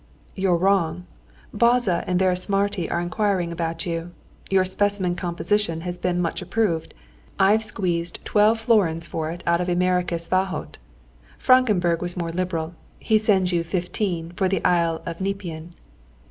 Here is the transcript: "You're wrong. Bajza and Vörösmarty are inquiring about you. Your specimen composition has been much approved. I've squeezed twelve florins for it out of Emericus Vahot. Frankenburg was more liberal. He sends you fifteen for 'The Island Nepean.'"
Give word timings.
"You're 0.33 0.57
wrong. 0.57 1.05
Bajza 1.53 2.03
and 2.07 2.19
Vörösmarty 2.19 2.91
are 2.91 2.99
inquiring 2.99 3.51
about 3.51 3.85
you. 3.85 4.13
Your 4.49 4.65
specimen 4.65 5.13
composition 5.15 5.81
has 5.81 5.99
been 5.99 6.19
much 6.19 6.41
approved. 6.41 6.95
I've 7.37 7.63
squeezed 7.63 8.17
twelve 8.25 8.59
florins 8.59 9.05
for 9.05 9.29
it 9.29 9.43
out 9.45 9.61
of 9.61 9.67
Emericus 9.67 10.27
Vahot. 10.27 10.79
Frankenburg 11.37 12.01
was 12.01 12.17
more 12.17 12.31
liberal. 12.31 12.73
He 12.97 13.19
sends 13.19 13.51
you 13.53 13.63
fifteen 13.63 14.31
for 14.31 14.49
'The 14.49 14.65
Island 14.65 15.21
Nepean.'" 15.21 15.75